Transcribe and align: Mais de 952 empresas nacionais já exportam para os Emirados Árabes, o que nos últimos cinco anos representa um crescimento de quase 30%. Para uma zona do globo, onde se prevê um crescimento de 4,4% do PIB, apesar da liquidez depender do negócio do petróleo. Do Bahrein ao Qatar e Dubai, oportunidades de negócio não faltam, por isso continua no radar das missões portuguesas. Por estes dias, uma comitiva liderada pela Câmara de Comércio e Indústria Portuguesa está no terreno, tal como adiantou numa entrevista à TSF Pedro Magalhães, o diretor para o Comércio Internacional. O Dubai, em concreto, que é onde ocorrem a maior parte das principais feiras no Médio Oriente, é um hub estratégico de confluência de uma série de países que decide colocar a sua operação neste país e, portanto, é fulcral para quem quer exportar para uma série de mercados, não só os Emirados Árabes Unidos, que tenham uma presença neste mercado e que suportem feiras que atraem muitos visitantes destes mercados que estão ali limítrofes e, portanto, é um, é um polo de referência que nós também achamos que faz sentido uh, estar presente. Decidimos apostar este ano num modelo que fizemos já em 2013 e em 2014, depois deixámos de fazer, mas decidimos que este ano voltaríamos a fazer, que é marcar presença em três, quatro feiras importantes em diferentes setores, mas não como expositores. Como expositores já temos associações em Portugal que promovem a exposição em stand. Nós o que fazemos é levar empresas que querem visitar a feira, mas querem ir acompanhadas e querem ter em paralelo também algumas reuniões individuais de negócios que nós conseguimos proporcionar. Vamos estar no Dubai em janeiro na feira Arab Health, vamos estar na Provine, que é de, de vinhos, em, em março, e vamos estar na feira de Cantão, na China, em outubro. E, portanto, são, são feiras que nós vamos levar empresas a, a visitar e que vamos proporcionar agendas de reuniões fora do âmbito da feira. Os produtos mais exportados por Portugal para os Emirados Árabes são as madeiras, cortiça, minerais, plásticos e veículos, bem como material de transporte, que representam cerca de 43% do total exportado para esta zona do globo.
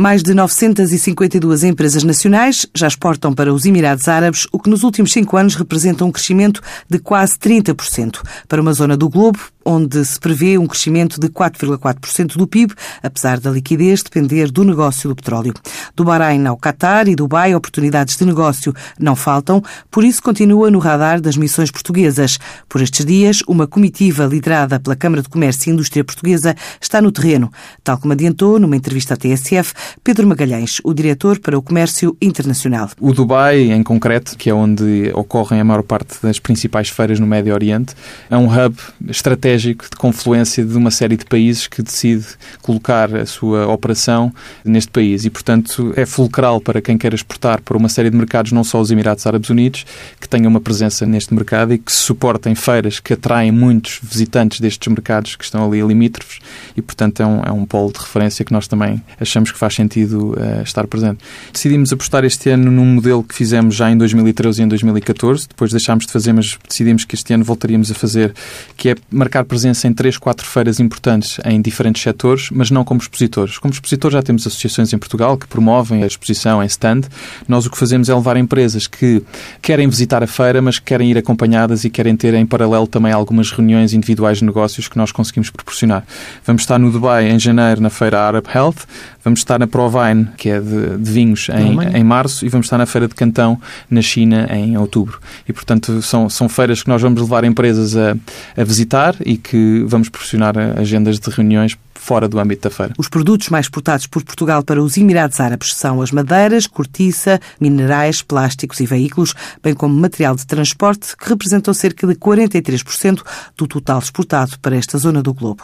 Mais 0.00 0.22
de 0.22 0.32
952 0.32 1.62
empresas 1.62 2.02
nacionais 2.02 2.64
já 2.74 2.88
exportam 2.88 3.34
para 3.34 3.52
os 3.52 3.66
Emirados 3.66 4.08
Árabes, 4.08 4.46
o 4.50 4.58
que 4.58 4.70
nos 4.70 4.82
últimos 4.82 5.12
cinco 5.12 5.36
anos 5.36 5.56
representa 5.56 6.06
um 6.06 6.10
crescimento 6.10 6.62
de 6.88 6.98
quase 6.98 7.34
30%. 7.34 8.22
Para 8.48 8.62
uma 8.62 8.72
zona 8.72 8.96
do 8.96 9.10
globo, 9.10 9.38
onde 9.62 10.02
se 10.04 10.18
prevê 10.18 10.56
um 10.56 10.66
crescimento 10.66 11.20
de 11.20 11.28
4,4% 11.28 12.36
do 12.36 12.46
PIB, 12.46 12.74
apesar 13.02 13.38
da 13.38 13.50
liquidez 13.50 14.02
depender 14.02 14.50
do 14.50 14.64
negócio 14.64 15.08
do 15.08 15.14
petróleo. 15.14 15.52
Do 15.94 16.04
Bahrein 16.04 16.46
ao 16.46 16.56
Qatar 16.56 17.06
e 17.06 17.14
Dubai, 17.14 17.54
oportunidades 17.54 18.16
de 18.16 18.24
negócio 18.24 18.74
não 18.98 19.14
faltam, 19.14 19.62
por 19.90 20.02
isso 20.02 20.22
continua 20.22 20.70
no 20.70 20.78
radar 20.78 21.20
das 21.20 21.36
missões 21.36 21.70
portuguesas. 21.70 22.38
Por 22.68 22.80
estes 22.80 23.04
dias, 23.04 23.42
uma 23.46 23.66
comitiva 23.66 24.24
liderada 24.24 24.80
pela 24.80 24.96
Câmara 24.96 25.22
de 25.22 25.28
Comércio 25.28 25.68
e 25.68 25.72
Indústria 25.74 26.04
Portuguesa 26.04 26.56
está 26.80 27.02
no 27.02 27.12
terreno, 27.12 27.52
tal 27.84 27.98
como 27.98 28.14
adiantou 28.14 28.58
numa 28.58 28.76
entrevista 28.76 29.12
à 29.12 29.16
TSF 29.16 29.74
Pedro 30.02 30.26
Magalhães, 30.26 30.80
o 30.84 30.94
diretor 30.94 31.38
para 31.38 31.58
o 31.58 31.62
Comércio 31.62 32.16
Internacional. 32.20 32.90
O 33.00 33.12
Dubai, 33.12 33.70
em 33.70 33.82
concreto, 33.82 34.36
que 34.36 34.50
é 34.50 34.54
onde 34.54 35.10
ocorrem 35.14 35.60
a 35.60 35.64
maior 35.64 35.82
parte 35.82 36.18
das 36.22 36.38
principais 36.38 36.88
feiras 36.88 37.18
no 37.18 37.26
Médio 37.26 37.52
Oriente, 37.54 37.94
é 38.30 38.36
um 38.36 38.46
hub 38.46 38.76
estratégico 39.08 39.84
de 39.84 39.96
confluência 39.96 40.64
de 40.64 40.76
uma 40.76 40.90
série 40.90 41.16
de 41.16 41.24
países 41.24 41.66
que 41.66 41.82
decide 41.82 42.26
colocar 42.62 43.14
a 43.14 43.26
sua 43.26 43.66
operação 43.66 44.32
neste 44.64 44.90
país 44.90 45.24
e, 45.24 45.30
portanto, 45.30 45.92
é 45.96 46.06
fulcral 46.06 46.60
para 46.60 46.80
quem 46.80 46.96
quer 46.96 47.14
exportar 47.14 47.60
para 47.62 47.76
uma 47.76 47.88
série 47.88 48.10
de 48.10 48.16
mercados, 48.16 48.52
não 48.52 48.64
só 48.64 48.80
os 48.80 48.90
Emirados 48.90 49.26
Árabes 49.26 49.50
Unidos, 49.50 49.84
que 50.20 50.28
tenham 50.28 50.48
uma 50.48 50.60
presença 50.60 51.06
neste 51.06 51.34
mercado 51.34 51.72
e 51.72 51.78
que 51.78 51.92
suportem 51.92 52.54
feiras 52.54 53.00
que 53.00 53.14
atraem 53.14 53.50
muitos 53.50 53.98
visitantes 54.02 54.60
destes 54.60 54.88
mercados 54.88 55.36
que 55.36 55.44
estão 55.44 55.66
ali 55.66 55.80
limítrofes 55.80 56.38
e, 56.76 56.82
portanto, 56.82 57.22
é 57.22 57.26
um, 57.26 57.42
é 57.42 57.52
um 57.52 57.64
polo 57.64 57.92
de 57.92 57.98
referência 57.98 58.44
que 58.44 58.52
nós 58.52 58.66
também 58.66 59.02
achamos 59.18 59.50
que 59.50 59.58
faz 59.58 59.74
sentido 59.80 60.32
uh, 60.32 60.62
estar 60.62 60.86
presente. 60.86 61.18
Decidimos 61.52 61.92
apostar 61.92 62.24
este 62.24 62.50
ano 62.50 62.70
num 62.70 62.84
modelo 62.84 63.24
que 63.24 63.34
fizemos 63.34 63.74
já 63.74 63.90
em 63.90 63.96
2013 63.96 64.60
e 64.60 64.64
em 64.64 64.68
2014, 64.68 65.48
depois 65.48 65.70
deixámos 65.70 66.06
de 66.06 66.12
fazer, 66.12 66.32
mas 66.32 66.58
decidimos 66.68 67.04
que 67.04 67.14
este 67.14 67.32
ano 67.32 67.44
voltaríamos 67.44 67.90
a 67.90 67.94
fazer, 67.94 68.34
que 68.76 68.90
é 68.90 68.94
marcar 69.10 69.44
presença 69.44 69.88
em 69.88 69.92
três, 69.92 70.18
quatro 70.18 70.46
feiras 70.46 70.78
importantes 70.80 71.38
em 71.44 71.60
diferentes 71.60 72.02
setores, 72.02 72.48
mas 72.50 72.70
não 72.70 72.84
como 72.84 73.00
expositores. 73.00 73.58
Como 73.58 73.72
expositores 73.72 74.12
já 74.14 74.22
temos 74.22 74.46
associações 74.46 74.92
em 74.92 74.98
Portugal 74.98 75.36
que 75.36 75.46
promovem 75.46 76.02
a 76.02 76.06
exposição 76.06 76.62
em 76.62 76.66
stand. 76.66 77.02
Nós 77.48 77.66
o 77.66 77.70
que 77.70 77.78
fazemos 77.78 78.08
é 78.08 78.14
levar 78.14 78.36
empresas 78.36 78.86
que 78.86 79.22
querem 79.62 79.88
visitar 79.88 80.22
a 80.22 80.26
feira, 80.26 80.60
mas 80.60 80.78
querem 80.78 81.10
ir 81.10 81.18
acompanhadas 81.18 81.84
e 81.84 81.90
querem 81.90 82.16
ter 82.16 82.34
em 82.34 82.44
paralelo 82.44 82.86
também 82.86 83.12
algumas 83.12 83.50
reuniões 83.50 83.94
individuais 83.94 84.38
de 84.38 84.44
negócios 84.44 84.88
que 84.88 84.96
nós 84.96 85.12
conseguimos 85.12 85.50
proporcionar. 85.50 86.04
Vamos 86.44 86.62
estar 86.62 86.78
no 86.78 86.90
Dubai 86.90 87.30
em 87.30 87.38
janeiro 87.38 87.80
na 87.80 87.90
feira 87.90 88.20
Arab 88.20 88.46
Health, 88.54 88.86
vamos 89.24 89.40
estar 89.40 89.58
na 89.58 89.66
Provine, 89.66 90.28
que 90.36 90.48
é 90.48 90.60
de, 90.60 90.96
de 90.98 91.10
vinhos, 91.10 91.48
em, 91.50 91.98
em 91.98 92.04
março, 92.04 92.44
e 92.44 92.48
vamos 92.48 92.66
estar 92.66 92.78
na 92.78 92.86
feira 92.86 93.08
de 93.08 93.14
Cantão, 93.14 93.60
na 93.90 94.02
China, 94.02 94.46
em 94.50 94.76
outubro. 94.76 95.20
E, 95.48 95.52
portanto, 95.52 96.02
são, 96.02 96.28
são 96.28 96.48
feiras 96.48 96.82
que 96.82 96.88
nós 96.88 97.00
vamos 97.00 97.20
levar 97.20 97.44
empresas 97.44 97.96
a, 97.96 98.16
a 98.56 98.64
visitar 98.64 99.14
e 99.24 99.36
que 99.36 99.84
vamos 99.86 100.08
proporcionar 100.08 100.56
agendas 100.78 101.18
de 101.18 101.30
reuniões 101.30 101.76
fora 102.00 102.26
do 102.26 102.40
âmbito 102.40 102.68
da 102.68 102.74
feira. 102.74 102.94
Os 102.98 103.08
produtos 103.08 103.50
mais 103.50 103.66
exportados 103.66 104.06
por 104.06 104.24
Portugal 104.24 104.62
para 104.64 104.82
os 104.82 104.96
Emirados 104.96 105.38
Árabes 105.38 105.74
são 105.74 106.00
as 106.00 106.10
madeiras, 106.10 106.66
cortiça, 106.66 107.38
minerais, 107.60 108.22
plásticos 108.22 108.80
e 108.80 108.86
veículos, 108.86 109.34
bem 109.62 109.74
como 109.74 109.94
material 109.94 110.34
de 110.34 110.46
transporte, 110.46 111.14
que 111.16 111.28
representam 111.28 111.74
cerca 111.74 112.06
de 112.06 112.14
43% 112.14 113.22
do 113.56 113.66
total 113.66 113.98
exportado 113.98 114.58
para 114.60 114.76
esta 114.76 114.96
zona 114.96 115.22
do 115.22 115.34
globo. 115.34 115.62